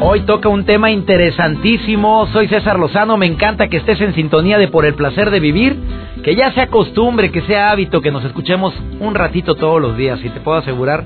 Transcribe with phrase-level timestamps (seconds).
[0.00, 2.26] Hoy toca un tema interesantísimo.
[2.32, 3.16] Soy César Lozano.
[3.16, 5.76] Me encanta que estés en sintonía de Por el placer de vivir.
[6.22, 10.22] Que ya sea costumbre, que sea hábito, que nos escuchemos un ratito todos los días.
[10.22, 11.04] Y te puedo asegurar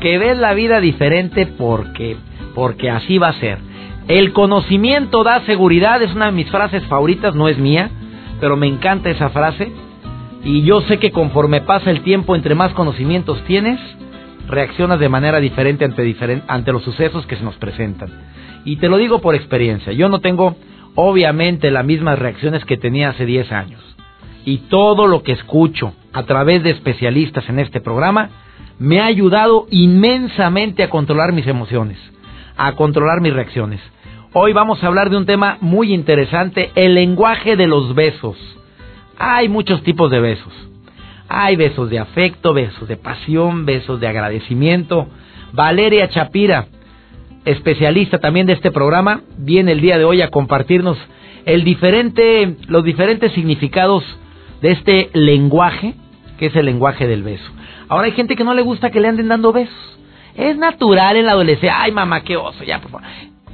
[0.00, 2.16] que ves la vida diferente porque,
[2.54, 3.58] porque así va a ser.
[4.06, 6.00] El conocimiento da seguridad.
[6.00, 7.34] Es una de mis frases favoritas.
[7.34, 7.90] No es mía,
[8.40, 9.72] pero me encanta esa frase.
[10.44, 13.80] Y yo sé que conforme pasa el tiempo, entre más conocimientos tienes,
[14.48, 18.10] reaccionas de manera diferente ante, los sucesos que se nos presentan.
[18.64, 20.56] Y te lo digo por experiencia, yo no tengo
[20.94, 23.80] obviamente las mismas reacciones que tenía hace 10 años.
[24.44, 28.30] Y todo lo que escucho a través de especialistas en este programa
[28.78, 31.98] me ha ayudado inmensamente a controlar mis emociones,
[32.56, 33.80] a controlar mis reacciones.
[34.32, 38.36] Hoy vamos a hablar de un tema muy interesante, el lenguaje de los besos.
[39.16, 40.52] Hay muchos tipos de besos.
[41.28, 45.08] Hay besos de afecto, besos de pasión, besos de agradecimiento.
[45.52, 46.66] Valeria Chapira,
[47.44, 50.98] especialista también de este programa, viene el día de hoy a compartirnos
[51.46, 54.04] el diferente, los diferentes significados
[54.60, 55.94] de este lenguaje,
[56.38, 57.50] que es el lenguaje del beso.
[57.88, 59.98] Ahora hay gente que no le gusta que le anden dando besos.
[60.34, 61.80] Es natural en la adolescencia.
[61.80, 63.06] Ay, mamá, qué oso, ya, por favor.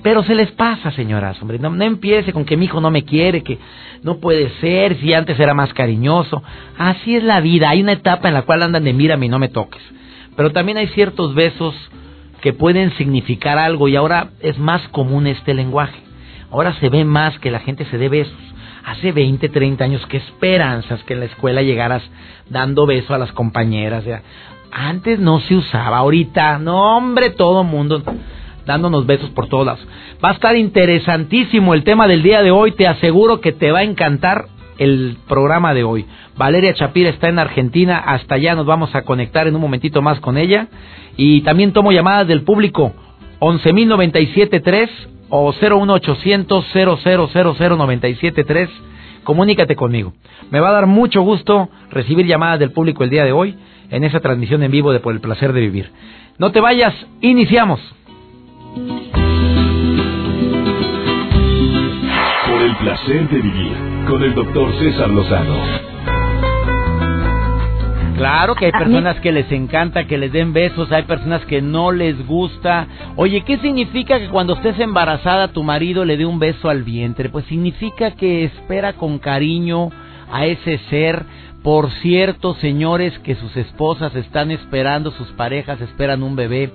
[0.03, 1.59] Pero se les pasa, señoras, hombre.
[1.59, 3.59] No, empiece con que mi hijo no me quiere, que
[4.03, 6.43] no puede ser, si antes era más cariñoso.
[6.79, 7.69] Así es la vida.
[7.69, 9.83] Hay una etapa en la cual andan de mírame y no me toques.
[10.37, 11.75] Pero también hay ciertos besos
[12.41, 16.01] que pueden significar algo y ahora es más común este lenguaje.
[16.51, 18.39] Ahora se ve más que la gente se dé besos.
[18.87, 22.03] Hace 20, 30 años, qué esperanzas que en la escuela llegaras
[22.49, 24.05] dando beso a las compañeras.
[24.73, 28.03] Antes no se usaba, ahorita, no hombre, todo mundo
[28.71, 29.81] dándonos besos por todas.
[30.25, 33.81] Va a estar interesantísimo el tema del día de hoy, te aseguro que te va
[33.81, 34.45] a encantar
[34.79, 36.07] el programa de hoy.
[36.37, 40.21] Valeria Chapira está en Argentina, hasta allá nos vamos a conectar en un momentito más
[40.21, 40.69] con ella.
[41.17, 42.93] Y también tomo llamadas del público
[43.41, 44.89] 11.097.3
[45.31, 48.69] o 01800 0000973.
[49.25, 50.15] Comunícate conmigo.
[50.51, 53.57] Me va a dar mucho gusto recibir llamadas del público el día de hoy
[53.91, 55.91] en esa transmisión en vivo de Por el Placer de Vivir.
[56.39, 57.81] No te vayas, iniciamos.
[62.81, 63.77] Placer de vivir
[64.09, 65.57] con el doctor César Lozano.
[68.17, 71.93] Claro que hay personas que les encanta que les den besos, hay personas que no
[71.93, 72.87] les gusta.
[73.17, 77.29] Oye, ¿qué significa que cuando estés embarazada tu marido le dé un beso al vientre?
[77.29, 79.91] Pues significa que espera con cariño
[80.33, 81.25] a ese ser.
[81.63, 86.73] Por cierto, señores, que sus esposas están esperando, sus parejas esperan un bebé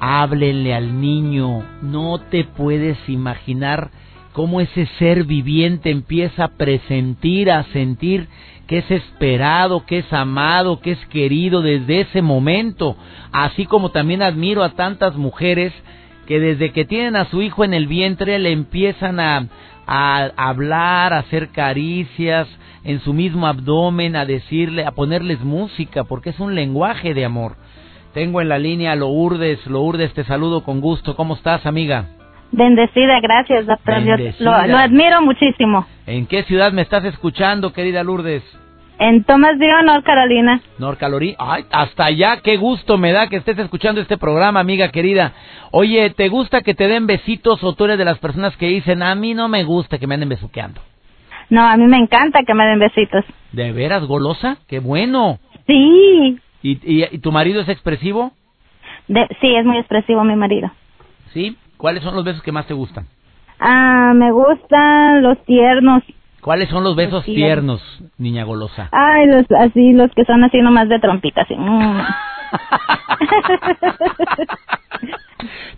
[0.00, 1.62] háblenle al niño.
[1.82, 3.90] No te puedes imaginar
[4.32, 8.28] cómo ese ser viviente empieza a presentir, a sentir
[8.66, 12.96] que es esperado, que es amado, que es querido desde ese momento.
[13.32, 15.72] Así como también admiro a tantas mujeres
[16.26, 19.48] que desde que tienen a su hijo en el vientre le empiezan a,
[19.86, 22.46] a hablar, a hacer caricias
[22.84, 27.56] en su mismo abdomen, a decirle, a ponerles música, porque es un lenguaje de amor.
[28.14, 29.66] Tengo en la línea Lourdes.
[29.66, 31.16] Lourdes, te saludo con gusto.
[31.16, 32.19] ¿Cómo estás, amiga?
[32.52, 34.02] Bendecida, gracias, doctor.
[34.40, 35.86] lo, admiro muchísimo.
[36.06, 38.42] ¿En qué ciudad me estás escuchando, querida Lourdes?
[38.98, 40.60] En Thomasville, North Carolina.
[40.78, 41.36] North Carolina.
[41.38, 45.32] Ay, hasta allá, qué gusto me da que estés escuchando este programa, amiga querida.
[45.70, 49.02] Oye, ¿te gusta que te den besitos o tú eres de las personas que dicen,
[49.02, 50.82] a mí no me gusta que me anden besuqueando?
[51.48, 53.24] No, a mí me encanta que me den besitos.
[53.52, 54.58] ¿De veras, golosa?
[54.68, 55.38] ¡Qué bueno!
[55.66, 56.38] Sí.
[56.62, 58.32] ¿Y, y, tu marido es expresivo?
[59.40, 60.70] sí, es muy expresivo mi marido.
[61.32, 61.56] ¿Sí?
[61.80, 63.06] ¿Cuáles son los besos que más te gustan?
[63.58, 66.02] Ah, me gustan los tiernos.
[66.42, 67.80] ¿Cuáles son los besos tiernos,
[68.18, 68.90] niña golosa?
[68.92, 71.54] Ay, los así, los que son así nomás de trompita, así.
[71.56, 72.02] Mm.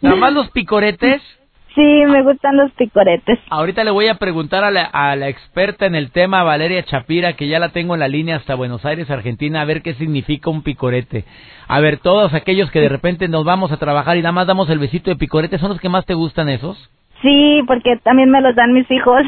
[0.01, 1.23] ¿Nada más los picoretes?
[1.75, 3.39] Sí, me gustan los picoretes.
[3.49, 7.33] Ahorita le voy a preguntar a la, a la experta en el tema, Valeria Chapira,
[7.33, 10.51] que ya la tengo en la línea hasta Buenos Aires, Argentina, a ver qué significa
[10.51, 11.25] un picorete.
[11.69, 14.69] A ver, todos aquellos que de repente nos vamos a trabajar y nada más damos
[14.69, 16.91] el besito de picorete, ¿son los que más te gustan esos?
[17.23, 19.23] Sí, porque también me los dan mis hijos.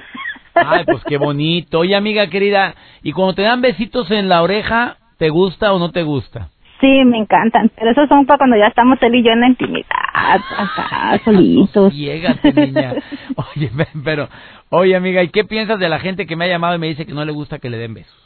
[0.55, 1.79] Ay, pues qué bonito.
[1.79, 5.93] Oye, amiga querida, ¿y cuando te dan besitos en la oreja, te gusta o no
[5.93, 6.49] te gusta?
[6.85, 9.49] Sí, me encantan, pero esos son para cuando ya estamos él y yo en la
[9.49, 11.95] intimidad, acá, solitos.
[11.95, 12.93] Llégate, niña.
[13.57, 13.71] Oye,
[14.05, 14.29] pero,
[14.69, 17.07] oye, amiga, ¿y qué piensas de la gente que me ha llamado y me dice
[17.07, 18.24] que no le gusta que le den besos?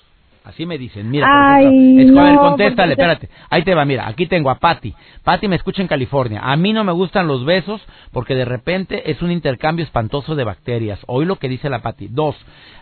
[0.48, 3.28] Así me dicen, mira, Ay, por ejemplo, contéstale, espérate.
[3.50, 4.94] Ahí te va, mira, aquí tengo a Patty.
[5.22, 6.40] Patty me escucha en California.
[6.42, 10.44] A mí no me gustan los besos porque de repente es un intercambio espantoso de
[10.44, 11.00] bacterias.
[11.06, 12.08] Hoy lo que dice la Patty.
[12.08, 12.34] Dos,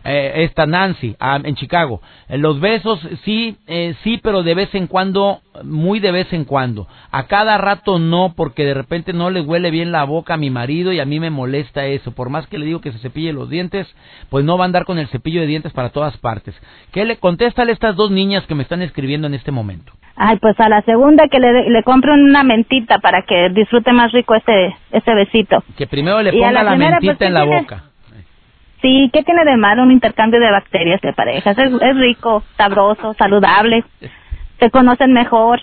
[0.04, 2.00] eh, esta Nancy ah, en Chicago.
[2.28, 6.44] Eh, los besos sí, eh, sí, pero de vez en cuando, muy de vez en
[6.44, 6.86] cuando.
[7.10, 10.50] A cada rato no, porque de repente no le huele bien la boca a mi
[10.50, 12.12] marido y a mí me molesta eso.
[12.12, 13.88] Por más que le digo que se cepille los dientes,
[14.30, 16.54] pues no va a andar con el cepillo de dientes para todas partes.
[16.92, 17.16] ¿Qué le
[17.56, 19.92] contéstale a estas dos niñas que me están escribiendo en este momento?
[20.14, 24.12] Ay, pues a la segunda que le, le compren una mentita para que disfrute más
[24.12, 25.62] rico este, este besito.
[25.76, 27.84] Que primero le ponga la, mentita pues, en la boca.
[28.82, 31.58] Sí, ¿qué tiene de malo un intercambio de bacterias de parejas?
[31.58, 33.84] Es, es rico, sabroso, saludable,
[34.60, 35.60] se conocen mejor.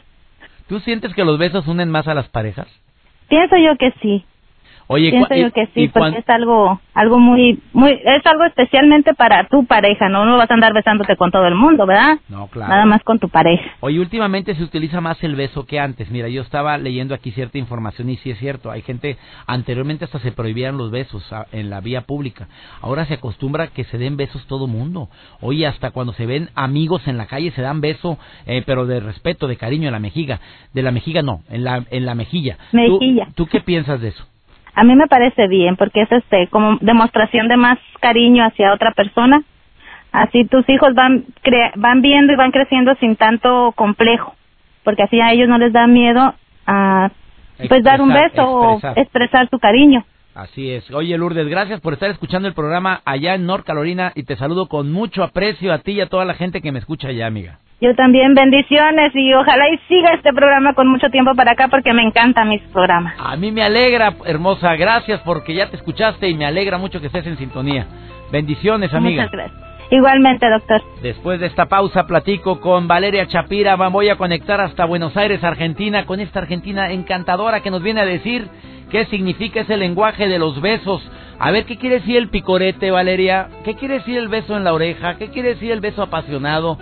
[0.67, 2.67] ¿Tú sientes que los besos unen más a las parejas?
[3.29, 4.25] Pienso yo que sí.
[4.87, 9.47] Oye, pienso yo que sí, porque es algo, algo muy, muy, es algo especialmente para
[9.47, 10.25] tu pareja, ¿no?
[10.25, 12.17] No vas a andar besándote con todo el mundo, ¿verdad?
[12.29, 12.71] No, claro.
[12.71, 13.63] Nada más con tu pareja.
[13.79, 16.11] Oye, últimamente se utiliza más el beso que antes.
[16.11, 18.71] Mira, yo estaba leyendo aquí cierta información y sí es cierto.
[18.71, 22.47] Hay gente, anteriormente hasta se prohibían los besos en la vía pública.
[22.81, 25.09] Ahora se acostumbra que se den besos todo mundo.
[25.41, 28.99] Oye, hasta cuando se ven amigos en la calle se dan beso, eh, pero de
[28.99, 30.39] respeto, de cariño en la mejiga.
[30.73, 32.57] De la mejiga no, en la, en la mejilla.
[32.71, 33.27] Mejilla.
[33.35, 34.32] ¿Tú qué piensas de eso?
[34.75, 38.91] A mí me parece bien porque es este como demostración de más cariño hacia otra
[38.91, 39.43] persona.
[40.11, 41.25] Así tus hijos van
[41.75, 44.35] van viendo y van creciendo sin tanto complejo,
[44.83, 46.33] porque así a ellos no les da miedo
[46.65, 47.09] a
[47.67, 50.05] pues dar un beso o expresar su cariño.
[50.35, 50.89] Así es.
[50.91, 54.67] Oye, Lourdes, gracias por estar escuchando el programa allá en North Carolina y te saludo
[54.67, 57.59] con mucho aprecio a ti y a toda la gente que me escucha allá, amiga.
[57.83, 61.91] Yo también, bendiciones y ojalá y siga este programa con mucho tiempo para acá porque
[61.91, 63.13] me encantan mis programas.
[63.19, 67.07] A mí me alegra, hermosa, gracias porque ya te escuchaste y me alegra mucho que
[67.07, 67.85] estés en sintonía.
[68.31, 69.23] Bendiciones, amiga.
[69.23, 69.61] Muchas gracias.
[69.91, 70.81] Igualmente, doctor.
[71.01, 76.05] Después de esta pausa platico con Valeria Chapira, voy a conectar hasta Buenos Aires, Argentina,
[76.05, 78.47] con esta Argentina encantadora que nos viene a decir
[78.91, 81.01] qué significa ese lenguaje de los besos.
[81.37, 83.49] A ver, ¿qué quiere decir el picorete, Valeria?
[83.65, 85.17] ¿Qué quiere decir el beso en la oreja?
[85.17, 86.77] ¿Qué quiere decir el beso apasionado?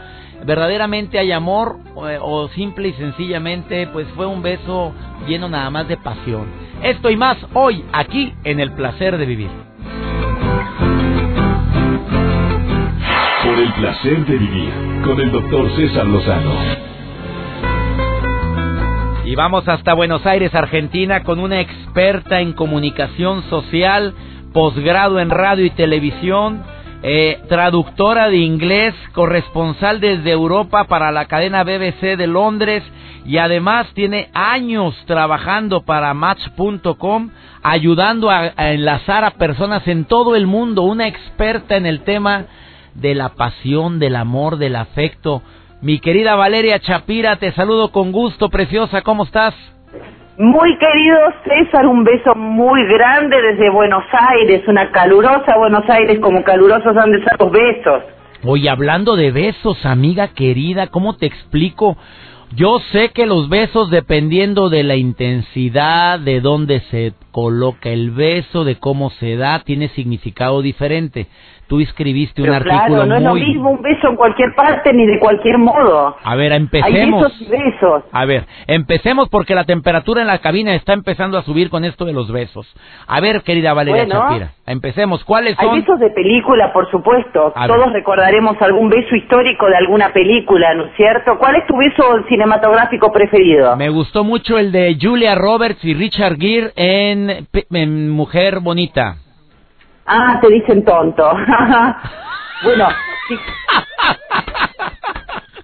[0.45, 4.93] Verdaderamente hay amor o, simple y sencillamente pues fue un beso
[5.27, 6.47] lleno nada más de pasión.
[6.83, 9.49] Esto y más hoy aquí en el placer de vivir.
[13.43, 14.71] Por el placer de vivir
[15.03, 16.51] con el doctor César Lozano.
[19.25, 24.13] Y vamos hasta Buenos Aires, Argentina, con una experta en comunicación social,
[24.51, 26.63] posgrado en radio y televisión
[27.03, 32.83] eh, traductora de inglés, corresponsal desde Europa para la cadena BBC de Londres
[33.25, 37.29] y además tiene años trabajando para Match.com,
[37.63, 42.45] ayudando a, enlazar a personas en todo el mundo, una experta en el tema
[42.93, 45.41] de la pasión, del amor, del afecto.
[45.81, 49.55] Mi querida Valeria Chapira, te saludo con gusto, preciosa, ¿cómo estás?
[50.41, 56.43] Muy querido César, un beso muy grande desde Buenos Aires, una calurosa Buenos Aires como
[56.43, 58.03] calurosos han de ser los besos.
[58.43, 61.95] Oye, hablando de besos, amiga querida, ¿cómo te explico?
[62.55, 68.63] Yo sé que los besos, dependiendo de la intensidad, de dónde se coloca el beso,
[68.63, 71.27] de cómo se da, tiene significado diferente
[71.71, 75.05] tú escribiste un artículo claro, no es lo mismo un beso en cualquier parte ni
[75.05, 76.17] de cualquier modo.
[76.21, 76.93] A ver, empecemos.
[76.93, 78.03] Hay besos y besos.
[78.11, 82.03] A ver, empecemos porque la temperatura en la cabina está empezando a subir con esto
[82.03, 82.67] de los besos.
[83.07, 85.23] A ver, querida Valeria Chapira, empecemos.
[85.23, 85.69] ¿Cuáles son?
[85.69, 87.53] Hay besos de película, por supuesto.
[87.55, 91.37] Todos recordaremos algún beso histórico de alguna película, ¿no es cierto?
[91.39, 93.77] ¿Cuál es tu beso cinematográfico preferido?
[93.77, 99.15] Me gustó mucho el de Julia Roberts y Richard Gere en Mujer Bonita.
[100.13, 101.23] Ah, te dicen tonto.
[102.63, 102.87] bueno,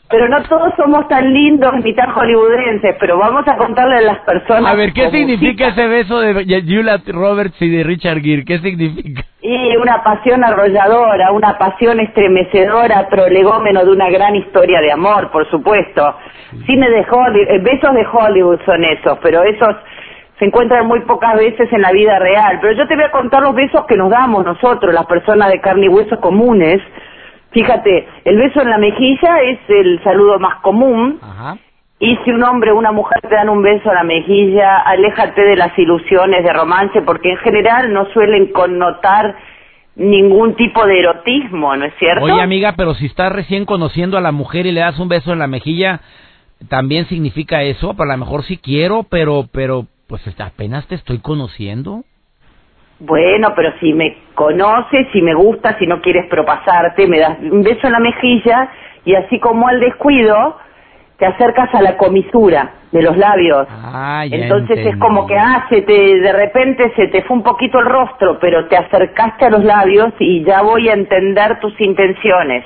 [0.10, 4.20] Pero no todos somos tan lindos ni tan hollywoodenses, pero vamos a contarle a las
[4.20, 4.72] personas.
[4.72, 6.34] A ver, ¿qué significa ese beso de
[6.66, 8.46] Julia Roberts y de Richard Gere?
[8.46, 9.24] ¿Qué significa?
[9.42, 15.50] Y una pasión arrolladora, una pasión estremecedora, prolegómeno de una gran historia de amor, por
[15.50, 16.16] supuesto.
[16.66, 19.76] Cine de Hollywood, eh, besos de Hollywood son esos, pero esos
[20.40, 22.60] se encuentran muy pocas veces en la vida real.
[22.62, 25.60] Pero yo te voy a contar los besos que nos damos nosotros, las personas de
[25.62, 26.82] carne y hueso comunes.
[27.52, 31.20] Fíjate, el beso en la mejilla es el saludo más común.
[32.00, 35.42] Y si un hombre o una mujer te dan un beso en la mejilla, aléjate
[35.42, 39.36] de las ilusiones de romance, porque en general no suelen connotar
[39.96, 42.24] ningún tipo de erotismo, ¿no es cierto?
[42.24, 45.34] Oye, amiga, pero si estás recién conociendo a la mujer y le das un beso
[45.34, 46.02] en la mejilla,
[46.70, 52.04] también significa eso, para lo mejor sí quiero, pero, pero, pues apenas te estoy conociendo.
[53.00, 57.62] Bueno, pero si me conoces, si me gusta, si no quieres propasarte, me das un
[57.62, 58.70] beso en la mejilla
[59.06, 60.58] y así como al descuido,
[61.18, 63.68] te acercas a la comisura de los labios.
[63.70, 67.86] Ah, Entonces es como que ah, te, de repente se te fue un poquito el
[67.86, 72.66] rostro, pero te acercaste a los labios y ya voy a entender tus intenciones.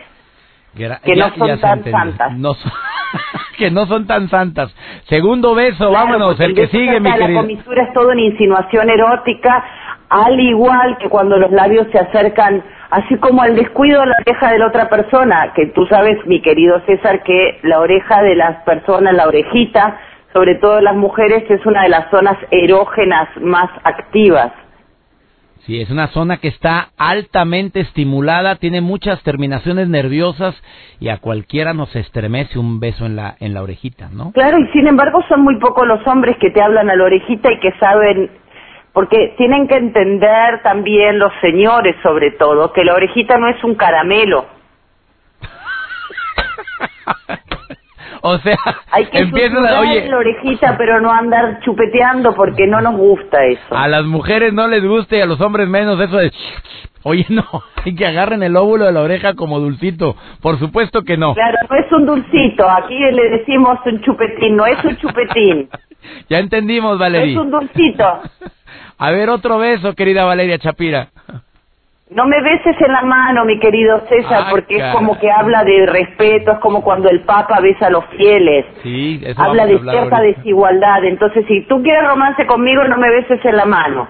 [1.03, 2.31] que no son tan santas.
[3.61, 4.75] que no son tan santas.
[5.07, 7.27] Segundo beso, vámonos, el, que sigue, mi querido.
[7.27, 9.63] La comisura es toda una insinuación erótica,
[10.09, 14.51] al igual que cuando los labios se acercan así como el descuido de la oreja
[14.51, 18.63] de la otra persona, que tú sabes, mi querido César, que la oreja de las
[18.63, 19.95] personas, la orejita,
[20.33, 24.51] sobre todo las mujeres, es una de las zonas erógenas más activas.
[25.65, 30.55] Sí, es una zona que está altamente estimulada, tiene muchas terminaciones nerviosas
[30.99, 34.31] y a cualquiera nos estremece un beso en la en la orejita, ¿no?
[34.31, 37.51] Claro, y sin embargo son muy pocos los hombres que te hablan a la orejita
[37.51, 38.31] y que saben
[38.91, 43.75] porque tienen que entender también los señores sobre todo que la orejita no es un
[43.75, 44.47] caramelo.
[48.23, 48.57] o sea,
[48.91, 53.75] hay que empiezan oye, la orejita pero no andar chupeteando porque no nos gusta eso.
[53.75, 56.31] A las mujeres no les gusta y a los hombres menos eso de
[57.03, 57.43] Oye, no,
[57.85, 60.15] hay que agarren el óvulo de la oreja como dulcito.
[60.41, 61.33] Por supuesto que no.
[61.33, 62.69] Claro, no es un dulcito.
[62.69, 65.69] Aquí le decimos un chupetín, no es un chupetín.
[66.29, 67.31] ya entendimos, Valeria.
[67.31, 68.21] es un dulcito.
[68.97, 71.07] A ver, otro beso, querida Valeria Chapira.
[72.13, 75.63] No me beses en la mano, mi querido César, ah, porque es como que habla
[75.63, 78.65] de respeto, es como cuando el Papa besa a los fieles.
[78.83, 81.05] Sí, eso habla de cierta desigualdad.
[81.05, 84.09] Entonces, si tú quieres romance conmigo, no me beses en la mano.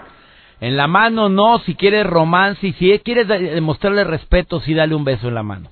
[0.60, 5.06] En la mano no, si quieres romance y si quieres demostrarle respeto, sí dale un
[5.06, 5.70] beso en la mano.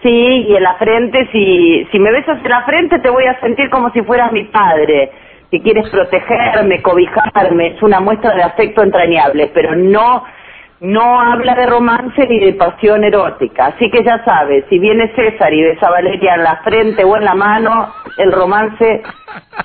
[0.00, 0.08] Sí,
[0.48, 3.68] y en la frente, si, si me besas en la frente, te voy a sentir
[3.70, 5.10] como si fueras mi padre
[5.50, 10.24] si quieres protegerme, cobijarme, es una muestra de afecto entrañable, pero no
[10.80, 13.66] no habla de romance ni de pasión erótica.
[13.66, 17.16] Así que ya sabes, si viene César y besa a Valeria en la frente o
[17.16, 19.02] en la mano, el romance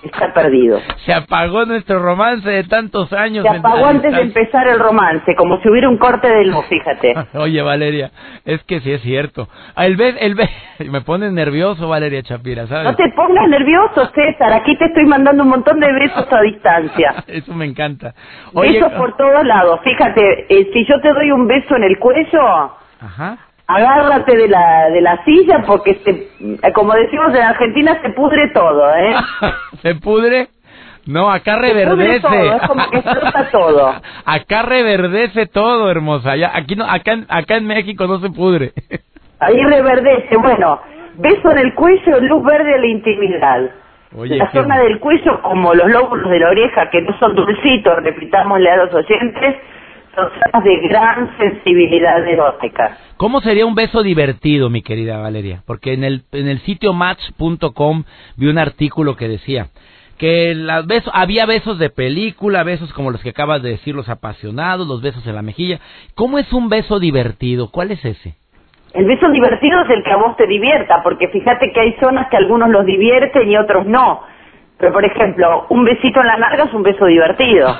[0.03, 0.79] está perdido.
[1.05, 3.43] Se apagó nuestro romance de tantos años.
[3.43, 7.13] Se apagó antes de empezar el romance, como si hubiera un corte de luz, fíjate.
[7.37, 8.11] Oye, Valeria,
[8.45, 9.47] es que sí es cierto.
[9.77, 10.35] El be el
[10.89, 12.85] me pone nervioso, Valeria Chapira, ¿sabes?
[12.85, 14.53] No te pongas nervioso, César.
[14.53, 17.15] Aquí te estoy mandando un montón de besos a distancia.
[17.27, 18.13] Eso me encanta.
[18.53, 19.79] besos por todos lados.
[19.83, 22.71] Fíjate, eh, si yo te doy un beso en el cuello...
[23.01, 23.37] Ajá
[23.69, 28.95] agárrate de la, de la silla porque, se, como decimos en Argentina, se pudre todo,
[28.95, 29.15] ¿eh?
[29.83, 30.47] ¿Se pudre?
[31.05, 32.19] No, acá reverdece.
[32.19, 33.01] todo, es como que
[33.51, 33.93] todo.
[34.25, 36.35] acá reverdece todo, hermosa.
[36.35, 38.73] Ya, aquí no, acá, acá en México no se pudre.
[39.39, 40.35] Ahí reverdece.
[40.37, 40.81] Bueno,
[41.17, 43.71] beso en el cuello, luz verde a la intimidad.
[44.11, 48.69] la zona del cuello, como los lóbulos de la oreja, que no son dulcitos, repitámosle
[48.69, 49.55] a los oyentes,
[50.19, 52.97] son zonas de gran sensibilidad erótica.
[53.17, 55.63] ¿Cómo sería un beso divertido, mi querida Valeria?
[55.65, 58.03] Porque en el, en el sitio match.com
[58.37, 59.67] vi un artículo que decía
[60.17, 64.09] que las besos, había besos de película, besos como los que acabas de decir, los
[64.09, 65.79] apasionados, los besos en la mejilla.
[66.13, 67.69] ¿Cómo es un beso divertido?
[67.71, 68.35] ¿Cuál es ese?
[68.93, 72.27] El beso divertido es el que a vos te divierta, porque fíjate que hay zonas
[72.29, 74.21] que algunos los divierten y otros no.
[74.77, 77.67] Pero, por ejemplo, un besito en la larga es un beso divertido.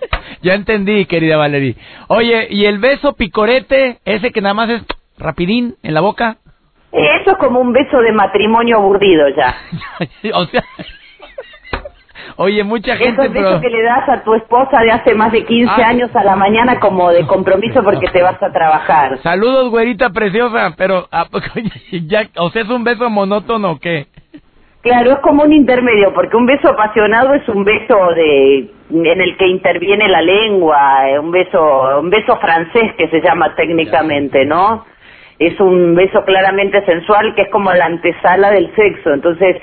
[0.42, 1.76] ya entendí, querida Valerie.
[2.08, 4.82] Oye, ¿y el beso picorete, ese que nada más es
[5.18, 6.36] rapidín en la boca?
[6.92, 9.54] Eso es como un beso de matrimonio aburrido ya.
[10.34, 10.62] o sea...
[12.36, 13.26] Oye, mucha gente...
[13.26, 15.88] Es beso que le das a tu esposa de hace más de 15 ah.
[15.88, 19.18] años a la mañana como de compromiso porque te vas a trabajar.
[19.22, 21.08] Saludos, güerita preciosa, pero...
[21.10, 21.26] Ah,
[22.06, 24.06] ya, o sea, ¿es un beso monótono o qué?
[24.82, 29.36] Claro, es como un intermedio, porque un beso apasionado es un beso de en el
[29.36, 34.86] que interviene la lengua, eh, un beso, un beso francés que se llama técnicamente, ¿no?
[35.38, 39.12] Es un beso claramente sensual que es como la antesala del sexo.
[39.12, 39.56] Entonces,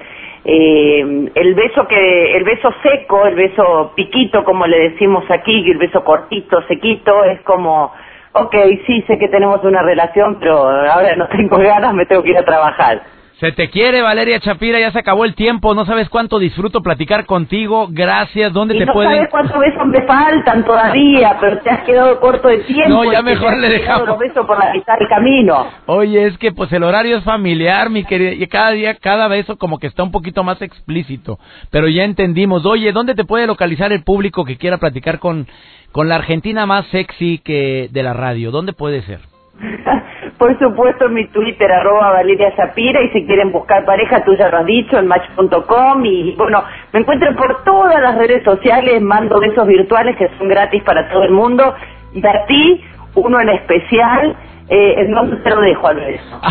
[0.45, 5.77] eh, el beso que, el beso seco, el beso piquito, como le decimos aquí, el
[5.77, 7.91] beso cortito, sequito, es como,
[8.33, 8.55] ok,
[8.85, 12.37] sí sé que tenemos una relación, pero ahora no tengo ganas, me tengo que ir
[12.37, 13.14] a trabajar.
[13.39, 17.25] Se te quiere, Valeria Chapira, ya se acabó el tiempo, no sabes cuánto disfruto platicar
[17.25, 19.11] contigo, gracias, ¿dónde te no pueden...?
[19.11, 23.03] No sabes cuántos besos me faltan todavía, pero te has quedado corto de tiempo.
[23.03, 24.07] No, ya mejor le dejamos.
[24.07, 25.67] los besos por la mitad del camino.
[25.87, 29.57] Oye, es que pues el horario es familiar, mi querida, y cada día, cada beso
[29.57, 31.37] como que está un poquito más explícito,
[31.71, 32.65] pero ya entendimos.
[32.65, 35.45] Oye, ¿dónde te puede localizar el público que quiera platicar con,
[35.91, 38.51] con la Argentina más sexy que de la radio?
[38.51, 39.19] ¿Dónde puede ser?
[40.37, 44.57] Por supuesto, mi Twitter, arroba Valeria Shapira, y si quieren buscar pareja, tú ya lo
[44.57, 46.61] has dicho, en match.com, y bueno,
[46.91, 51.23] me encuentro por todas las redes sociales, mando besos virtuales que son gratis para todo
[51.23, 51.73] el mundo,
[52.13, 52.83] y a ti,
[53.15, 54.35] uno en especial,
[54.67, 56.41] eh, entonces te lo dejo al beso.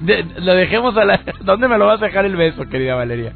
[0.40, 1.20] lo dejemos a la...
[1.42, 3.32] ¿Dónde me lo vas a dejar el beso, querida Valeria?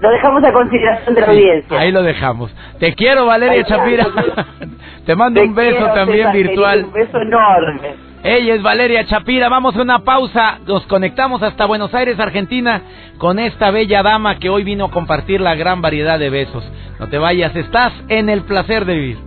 [0.00, 1.80] Lo dejamos a consideración de la audiencia.
[1.80, 2.54] Ahí lo dejamos.
[2.78, 4.06] Te quiero, Valeria Chapira.
[5.06, 6.84] Te mando un beso también virtual.
[6.84, 8.05] Un beso enorme.
[8.22, 9.48] Ella es Valeria Chapira.
[9.48, 10.58] Vamos a una pausa.
[10.66, 12.82] Nos conectamos hasta Buenos Aires, Argentina,
[13.18, 16.64] con esta bella dama que hoy vino a compartir la gran variedad de besos.
[16.98, 19.18] No te vayas, estás en el placer de vivir.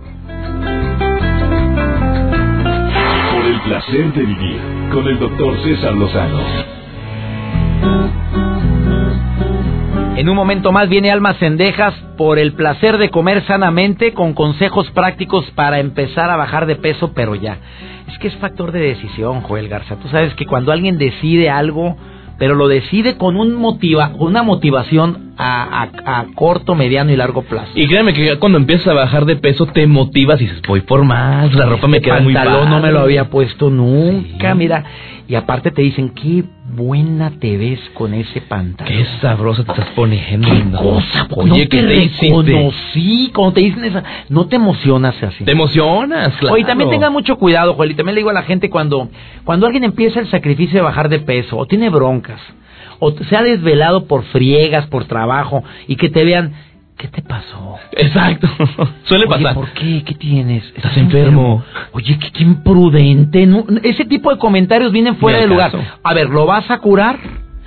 [3.32, 4.60] Por el placer de vivir
[4.92, 6.80] con el doctor César Lozano.
[10.20, 14.90] En un momento más viene Almas Cendejas por el placer de comer sanamente con consejos
[14.90, 17.56] prácticos para empezar a bajar de peso, pero ya.
[18.12, 19.96] Es que es factor de decisión, Joel Garza.
[19.96, 21.96] Tú sabes que cuando alguien decide algo,
[22.38, 27.70] pero lo decide con un motiva, una motivación a, a, corto, mediano y largo plazo.
[27.74, 31.04] Y créeme que cuando empiezas a bajar de peso te motivas y dices, voy por
[31.04, 34.84] más, la ropa me queda muy pantalón no me lo había puesto nunca, mira.
[35.28, 38.92] Y aparte te dicen, qué buena te ves con ese pantalón.
[38.92, 40.48] Qué sabrosa te estás poniendo.
[40.48, 44.04] Qué cosa, Oye, no te, reconocí cuando te dicen esa.
[44.28, 45.44] No te emocionas así.
[45.44, 46.54] Te emocionas, claro.
[46.54, 47.92] Oye, también tengan mucho cuidado, Joel.
[47.92, 49.10] Y también le digo a la gente cuando,
[49.44, 52.40] cuando alguien empieza el sacrificio de bajar de peso o tiene broncas
[53.00, 56.52] o se ha desvelado por friegas, por trabajo y que te vean
[57.00, 57.76] ¿Qué te pasó?
[57.92, 58.46] Exacto.
[59.04, 59.54] Suele Oye, pasar.
[59.54, 60.02] ¿Por qué?
[60.04, 60.62] ¿Qué tienes?
[60.76, 61.64] ¿Estás, enfermo?
[61.92, 63.48] Oye, qué, imprudente.
[63.84, 65.72] ese tipo de comentarios vienen fuera de lugar.
[66.02, 67.18] A ver, ¿lo vas a curar?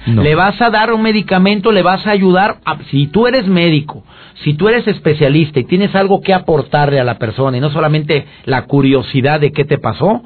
[0.05, 1.71] ¿Le vas a dar un medicamento?
[1.71, 2.57] ¿Le vas a ayudar?
[2.91, 4.03] si tú eres médico,
[4.43, 8.27] si tú eres especialista y tienes algo que aportarle a la persona y no solamente
[8.45, 10.21] la curiosidad de qué te pasó,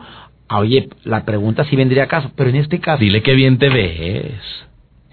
[0.50, 2.30] oye, la pregunta sí vendría a caso.
[2.36, 3.00] Pero en este caso...
[3.00, 4.67] Dile qué bien te ves.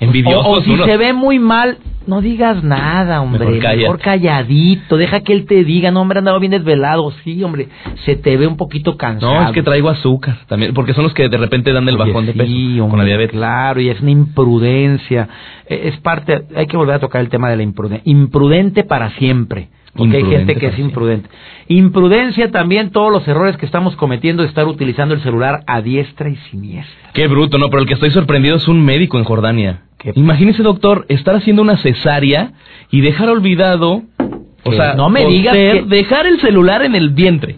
[0.05, 0.49] Envidioso.
[0.49, 3.47] O, si se ve muy mal, no digas nada, hombre.
[3.47, 4.97] Mejor, calladito.
[4.97, 7.13] Deja que él te diga, no, hombre, andaba bien desvelado.
[7.25, 7.69] Sí, hombre,
[8.05, 9.35] se te ve un poquito cansado.
[9.35, 12.27] No, es que traigo azúcar también, porque son los que de repente dan el bajón
[12.27, 13.37] de peso con la diabetes.
[13.37, 15.29] Claro, y es una imprudencia.
[15.67, 18.03] E, es parte, hay que volver a tocar el tema de la imprudencia.
[18.11, 19.69] Imprudente para siempre.
[19.97, 21.29] Porque hay gente que es imprudente.
[21.69, 26.29] Imprudencia también todos los errores que estamos cometiendo de estar utilizando el celular a diestra
[26.29, 27.11] y siniestra.
[27.13, 29.83] Qué bruto, no, pero el que estoy sorprendido es un médico en Jordania.
[30.15, 32.53] Imagínese, doctor, estar haciendo una cesárea
[32.91, 34.03] y dejar olvidado,
[34.65, 37.57] o sea, no me digas dejar el celular en el vientre.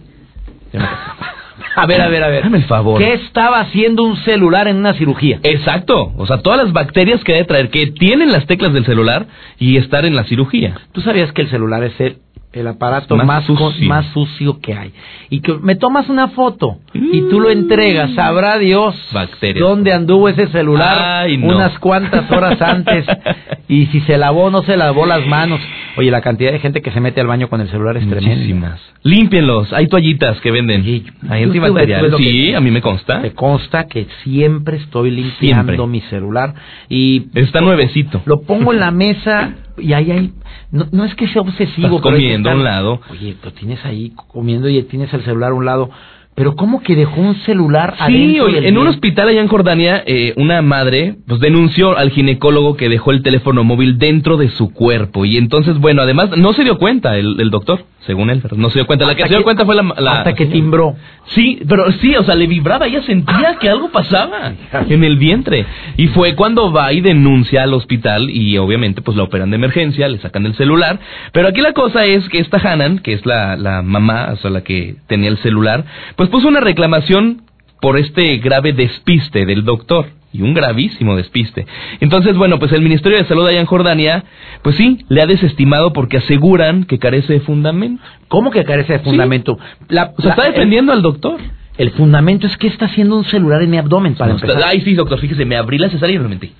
[1.75, 2.43] A ver, a ver, a ver.
[2.43, 2.97] Dame el favor.
[2.97, 5.39] ¿Qué estaba haciendo un celular en una cirugía?
[5.43, 6.11] Exacto.
[6.17, 9.27] O sea, todas las bacterias que debe traer, que tienen las teclas del celular
[9.59, 10.75] y estar en la cirugía.
[10.91, 12.17] ¿Tú sabías que el celular es el
[12.53, 13.87] el aparato más, sucio.
[13.87, 14.93] más sucio que hay.
[15.29, 19.59] Y que me tomas una foto y tú lo entregas, sabrá Dios Bacterias.
[19.59, 23.05] dónde anduvo ese celular unas cuantas horas antes
[23.67, 25.59] y si se lavó o no se lavó las manos.
[25.97, 28.77] Oye, la cantidad de gente que se mete al baño con el celular es tremenda.
[29.03, 30.83] Límpienlos, hay toallitas que venden.
[31.29, 32.15] hay antibacteriales.
[32.17, 33.19] Sí, a mí me consta.
[33.19, 36.53] Me consta que siempre estoy limpiando mi celular
[36.89, 38.21] y está nuevecito.
[38.25, 40.31] Lo pongo en la mesa y ahí hay
[40.71, 41.97] no, no es que sea obsesivo.
[41.97, 43.01] Estás comiendo a un lado.
[43.09, 45.89] Oye, lo tienes ahí comiendo y tienes el celular a un lado.
[46.37, 50.35] Pero ¿cómo que dejó un celular sí, oye, en un hospital allá en Jordania, eh,
[50.37, 55.25] una madre pues denunció al ginecólogo que dejó el teléfono móvil dentro de su cuerpo.
[55.25, 58.69] Y entonces, bueno, además no se dio cuenta el, el doctor según él, pero no
[58.69, 59.05] se dio cuenta.
[59.05, 60.95] La que se dio cuenta fue la, Hasta que timbró.
[61.35, 64.53] Sí, pero sí, o sea, le vibraba, ella sentía que algo pasaba
[64.89, 65.65] en el vientre.
[65.97, 70.07] Y fue cuando va y denuncia al hospital y obviamente pues la operan de emergencia,
[70.07, 70.99] le sacan el celular.
[71.33, 74.51] Pero aquí la cosa es que esta Hanan, que es la, la mamá, o sea,
[74.51, 75.83] la que tenía el celular,
[76.15, 77.43] pues puso una reclamación
[77.81, 81.65] por este grave despiste del doctor y un gravísimo despiste.
[81.99, 84.23] Entonces, bueno, pues el Ministerio de Salud allá en Jordania,
[84.61, 88.03] pues sí, le ha desestimado porque aseguran que carece de fundamento.
[88.27, 89.57] ¿Cómo que carece de fundamento?
[89.87, 91.39] La, o sea, está defendiendo al doctor.
[91.77, 94.63] El fundamento es que está haciendo un celular en mi abdomen para empezar.
[94.65, 96.51] Ay, sí, doctor, fíjese, me abrí la cesárea y me.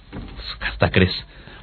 [0.62, 1.14] Hasta crees.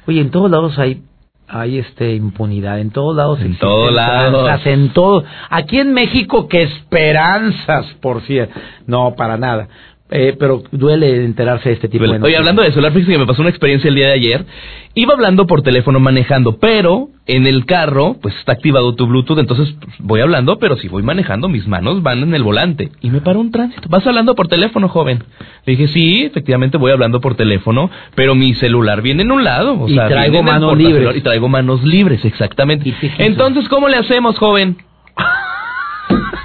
[0.07, 1.01] Oye, en todos lados hay
[1.47, 4.65] hay este impunidad en todos lados en todos lados.
[4.65, 9.67] en todo aquí en México qué esperanzas por cierto no para nada
[10.11, 12.19] eh, pero duele enterarse de este tipo de.
[12.21, 14.45] Oye, hablando de fíjese que me pasó una experiencia el día de ayer.
[14.93, 19.75] Iba hablando por teléfono manejando, pero en el carro, pues está activado tu Bluetooth, entonces
[19.83, 22.91] pues, voy hablando, pero si voy manejando, mis manos van en el volante.
[23.01, 23.89] Y me paró un tránsito.
[23.89, 25.23] ¿Vas hablando por teléfono, joven?
[25.65, 29.73] Le dije, sí, efectivamente voy hablando por teléfono, pero mi celular viene en un lado.
[29.73, 31.15] O y traigo manos libres.
[31.15, 32.93] Y traigo manos libres, exactamente.
[33.17, 34.77] Entonces, ¿cómo le hacemos, joven?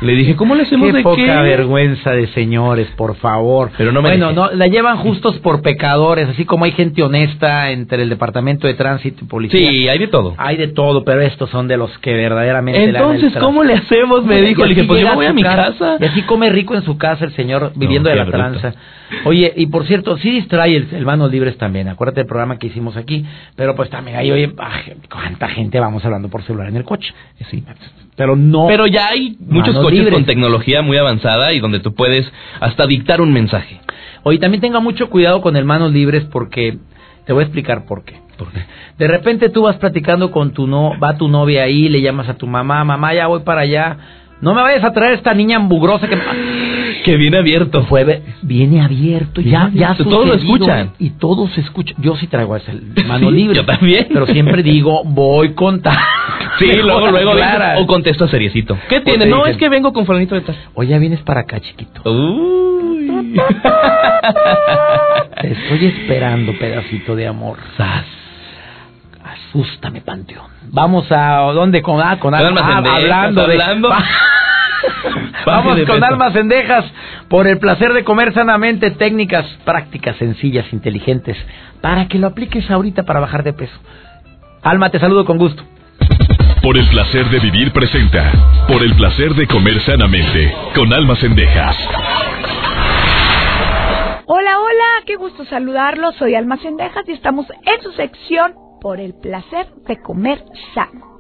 [0.00, 1.26] Le dije, ¿cómo le hacemos qué de poca qué?
[1.26, 3.70] vergüenza de señores, por favor.
[3.76, 4.36] Pero no me bueno, dejé.
[4.40, 8.74] no, la llevan justos por pecadores, así como hay gente honesta entre el departamento de
[8.74, 9.58] tránsito y policía.
[9.70, 10.34] Sí, hay de todo.
[10.38, 13.32] Hay de todo, pero estos son de los que verdaderamente Entonces.
[13.38, 14.24] ¿cómo le hacemos?
[14.24, 15.96] Me dijo, le dije, pues yo voy a mi casa.
[16.00, 18.38] Y así come rico en su casa el señor viviendo No, de la bruto.
[18.38, 18.74] tranza.
[19.24, 21.88] Oye, y por cierto, sí distrae el, el Manos Libres también.
[21.88, 23.24] Acuérdate del programa que hicimos aquí.
[23.56, 27.12] Pero pues también ahí, oye, ay, ¿cuánta gente vamos hablando por celular en el coche?
[27.50, 27.64] Sí.
[28.20, 28.66] Pero no.
[28.66, 30.12] Pero ya hay muchos coches libres.
[30.12, 32.30] con tecnología muy avanzada y donde tú puedes
[32.60, 33.80] hasta dictar un mensaje.
[34.24, 36.76] Oye, también tenga mucho cuidado con el Manos Libres porque
[37.24, 38.16] te voy a explicar por qué.
[38.98, 42.34] De repente tú vas platicando con tu no, va tu novia ahí, le llamas a
[42.34, 43.96] tu mamá, mamá, ya voy para allá.
[44.42, 46.16] No me vayas a traer esta niña ambugrosa que
[47.04, 47.84] Que viene abierto.
[47.84, 50.92] fue viene abierto, ya Viene ya abierto, todos lo escuchan.
[50.98, 51.96] y todos se escuchan.
[52.00, 52.72] Yo sí traigo ese
[53.06, 53.56] mano Sí, libre.
[53.56, 54.08] yo también.
[54.12, 55.96] Pero siempre digo, voy con tal.
[56.58, 57.32] Sí, luego, luego,
[57.78, 58.76] o contesto seriecito.
[58.88, 59.26] ¿Qué O tiene?
[59.26, 60.56] No, dicen- es que vengo con fulanito de tal.
[60.74, 62.02] Oye, ya vienes para acá, chiquito.
[62.10, 63.10] Uy.
[65.40, 67.58] Te estoy esperando, pedacito de amor.
[67.76, 68.04] Sas.
[69.22, 70.46] Asústame, Panteón.
[70.72, 71.82] Vamos a ¿dónde?
[71.82, 73.90] Con ah, con almas ah, hablando de hablando.
[75.46, 76.84] Vamos con almas cendejas
[77.28, 81.36] por el placer de comer sanamente, técnicas prácticas, sencillas, inteligentes,
[81.80, 83.76] para que lo apliques ahorita para bajar de peso.
[84.62, 85.62] Alma, te saludo con gusto.
[86.62, 88.30] Por el placer de vivir presenta.
[88.68, 90.54] Por el placer de comer sanamente.
[90.74, 91.76] Con almas cendejas.
[94.26, 96.16] Hola, hola, qué gusto saludarlos.
[96.16, 101.19] Soy Alma Cendejas y estamos en su sección por el placer de comer sano.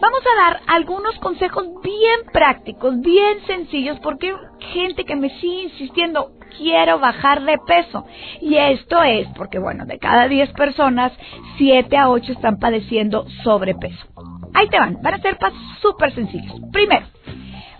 [0.00, 4.34] Vamos a dar algunos consejos bien prácticos, bien sencillos, porque
[4.72, 8.04] gente que me sigue insistiendo, quiero bajar de peso.
[8.40, 11.12] Y esto es porque, bueno, de cada 10 personas,
[11.56, 14.06] 7 a 8 están padeciendo sobrepeso.
[14.54, 16.54] Ahí te van, van a ser pasos súper sencillos.
[16.72, 17.06] Primero,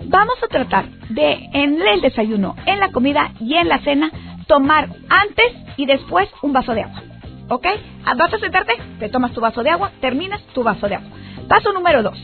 [0.05, 4.11] Vamos a tratar de en el desayuno, en la comida y en la cena
[4.47, 7.03] tomar antes y después un vaso de agua.
[7.49, 7.67] ¿Ok?
[8.05, 8.75] Ah, ¿Vas a sentarte?
[8.99, 11.11] Te tomas tu vaso de agua, terminas tu vaso de agua.
[11.49, 12.19] Paso número dos.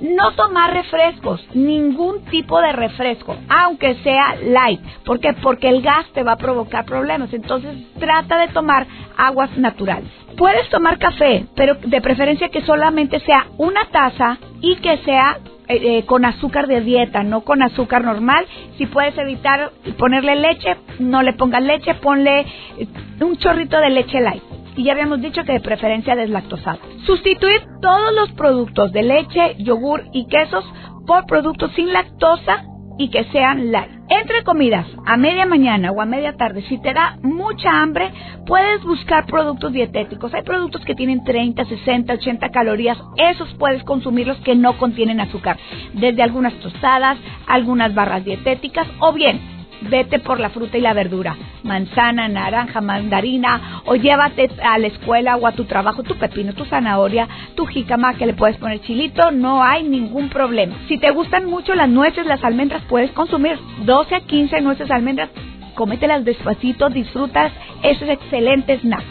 [0.00, 4.82] No tomar refrescos, ningún tipo de refresco, aunque sea light.
[5.06, 5.32] ¿Por qué?
[5.42, 7.32] Porque el gas te va a provocar problemas.
[7.32, 8.86] Entonces trata de tomar
[9.16, 10.10] aguas naturales.
[10.36, 15.98] Puedes tomar café, pero de preferencia que solamente sea una taza y que sea eh,
[15.98, 18.44] eh, con azúcar de dieta, no con azúcar normal.
[18.76, 22.86] Si puedes evitar ponerle leche, no le pongas leche, ponle eh,
[23.22, 24.42] un chorrito de leche light.
[24.76, 26.78] Y ya habíamos dicho que de preferencia deslactosada.
[27.06, 30.64] Sustituir todos los productos de leche, yogur y quesos
[31.06, 32.64] por productos sin lactosa
[32.98, 33.90] y que sean light.
[34.08, 38.12] Entre comidas, a media mañana o a media tarde, si te da mucha hambre,
[38.46, 40.32] puedes buscar productos dietéticos.
[40.32, 42.98] Hay productos que tienen 30, 60, 80 calorías.
[43.16, 45.58] Esos puedes consumirlos que no contienen azúcar.
[45.94, 51.36] Desde algunas tostadas, algunas barras dietéticas o bien vete por la fruta y la verdura,
[51.62, 56.64] manzana, naranja, mandarina, o llévate a la escuela o a tu trabajo tu pepino, tu
[56.64, 60.76] zanahoria, tu jícama que le puedes poner chilito, no hay ningún problema.
[60.88, 65.30] Si te gustan mucho las nueces, las almendras, puedes consumir 12 a 15 nueces almendras,
[65.74, 69.04] cómetelas despacito, disfrutas, eso es excelente snack.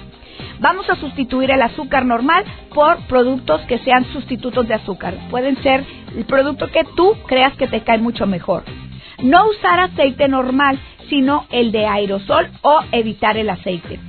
[0.59, 5.13] Vamos a sustituir el azúcar normal por productos que sean sustitutos de azúcar.
[5.29, 5.83] Pueden ser
[6.15, 8.63] el producto que tú creas que te cae mucho mejor.
[9.23, 13.99] No usar aceite normal, sino el de aerosol o evitar el aceite.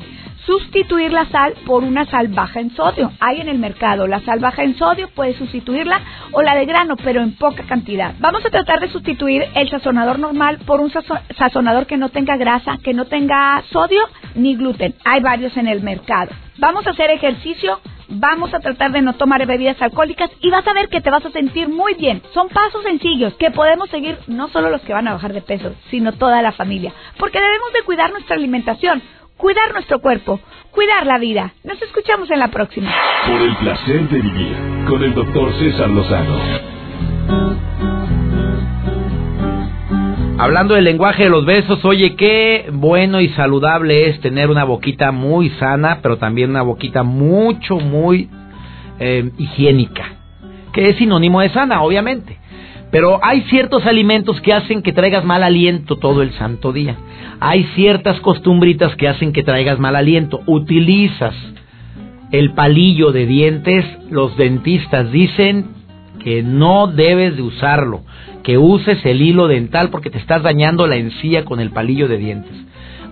[0.44, 3.10] Sustituir la sal por una sal baja en sodio.
[3.18, 6.94] Hay en el mercado la sal baja en sodio, puedes sustituirla o la de grano,
[6.96, 8.14] pero en poca cantidad.
[8.20, 12.36] Vamos a tratar de sustituir el sazonador normal por un sazo- sazonador que no tenga
[12.36, 14.00] grasa, que no tenga sodio
[14.36, 14.94] ni gluten.
[15.04, 16.30] Hay varios en el mercado.
[16.58, 20.72] Vamos a hacer ejercicio, vamos a tratar de no tomar bebidas alcohólicas y vas a
[20.72, 22.22] ver que te vas a sentir muy bien.
[22.32, 25.74] Son pasos sencillos que podemos seguir no solo los que van a bajar de peso,
[25.90, 26.92] sino toda la familia.
[27.18, 29.02] Porque debemos de cuidar nuestra alimentación,
[29.36, 30.40] cuidar nuestro cuerpo,
[30.70, 31.52] cuidar la vida.
[31.64, 32.92] Nos escuchamos en la próxima.
[33.26, 34.56] Por el placer de vivir.
[34.88, 36.38] Con el doctor César Lozano.
[40.38, 45.10] Hablando del lenguaje de los besos, oye, qué bueno y saludable es tener una boquita
[45.10, 48.28] muy sana, pero también una boquita mucho, muy
[48.98, 50.04] eh, higiénica,
[50.74, 52.36] que es sinónimo de sana, obviamente.
[52.90, 56.96] Pero hay ciertos alimentos que hacen que traigas mal aliento todo el santo día.
[57.40, 60.42] Hay ciertas costumbritas que hacen que traigas mal aliento.
[60.44, 61.34] Utilizas
[62.30, 65.68] el palillo de dientes, los dentistas dicen
[66.22, 68.02] que no debes de usarlo,
[68.42, 72.18] que uses el hilo dental porque te estás dañando la encía con el palillo de
[72.18, 72.52] dientes.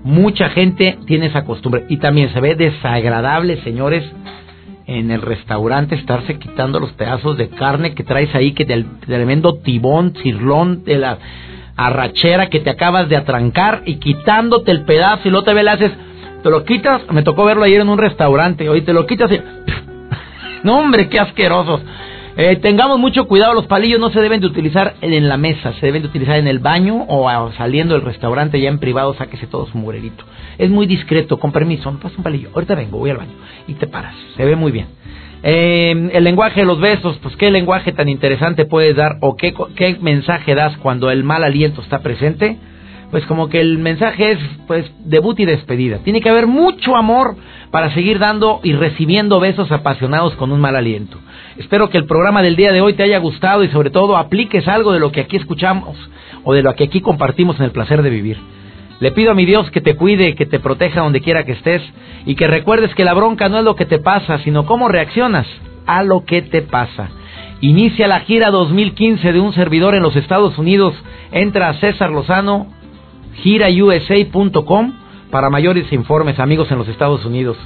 [0.02, 4.04] Mucha gente tiene esa costumbre y también se ve desagradable, señores,
[4.86, 9.54] en el restaurante estarse quitando los pedazos de carne que traes ahí, que del tremendo
[9.54, 11.18] tibón, cirlón, de la
[11.76, 15.92] arrachera que te acabas de atrancar y quitándote el pedazo y luego te le haces,
[16.42, 19.40] te lo quitas, me tocó verlo ayer en un restaurante, hoy te lo quitas y...
[20.62, 21.80] no hombre, qué asquerosos.
[22.36, 25.86] Eh, tengamos mucho cuidado, los palillos no se deben de utilizar en la mesa, se
[25.86, 29.66] deben de utilizar en el baño o saliendo del restaurante ya en privado, sáquese todo
[29.66, 30.24] su mugrerito.
[30.58, 33.34] Es muy discreto, con permiso, no pasa un palillo, ahorita vengo, voy al baño
[33.68, 34.88] y te paras, se ve muy bien.
[35.44, 39.54] Eh, el lenguaje de los besos, pues qué lenguaje tan interesante puedes dar o qué,
[39.76, 42.58] qué mensaje das cuando el mal aliento está presente.
[43.14, 45.98] Pues como que el mensaje es pues debut y despedida.
[45.98, 47.36] Tiene que haber mucho amor
[47.70, 51.18] para seguir dando y recibiendo besos apasionados con un mal aliento.
[51.56, 54.66] Espero que el programa del día de hoy te haya gustado y sobre todo apliques
[54.66, 55.96] algo de lo que aquí escuchamos
[56.42, 58.36] o de lo que aquí compartimos en el placer de vivir.
[58.98, 61.82] Le pido a mi Dios que te cuide, que te proteja donde quiera que estés
[62.26, 65.46] y que recuerdes que la bronca no es lo que te pasa, sino cómo reaccionas
[65.86, 67.10] a lo que te pasa.
[67.60, 70.96] Inicia la gira 2015 de un servidor en los Estados Unidos.
[71.30, 72.66] Entra César Lozano,
[73.42, 74.92] girausa.com
[75.30, 77.56] para mayores informes, amigos en los Estados Unidos.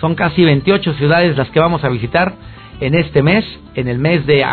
[0.00, 2.34] Son casi 28 ciudades las que vamos a visitar
[2.80, 4.44] en este mes, en el mes de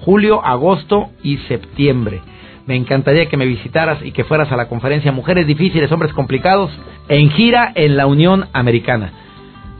[0.00, 2.20] julio, agosto y septiembre.
[2.66, 6.70] Me encantaría que me visitaras y que fueras a la conferencia Mujeres Difíciles, Hombres Complicados
[7.08, 9.12] en gira en la Unión Americana.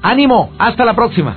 [0.03, 1.37] Ánimo, hasta la próxima.